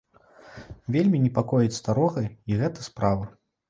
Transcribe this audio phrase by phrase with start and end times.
[0.95, 2.19] Вельмі непакоіць старога
[2.49, 3.35] і гэта справа.